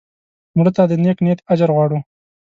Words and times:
مړه 0.57 0.71
ته 0.75 0.83
د 0.89 0.93
نیک 1.03 1.17
نیت 1.25 1.39
اجر 1.51 1.69
غواړو 1.75 1.99